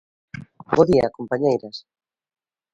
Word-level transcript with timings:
Bo 0.75 0.83
día, 0.89 1.13
compañeiras. 1.17 1.77